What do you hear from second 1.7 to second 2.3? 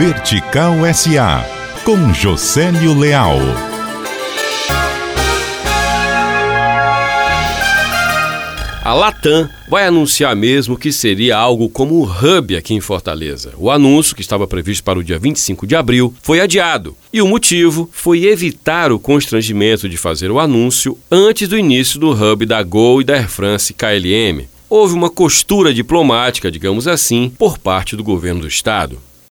com